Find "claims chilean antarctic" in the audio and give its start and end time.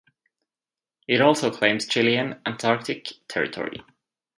1.51-3.09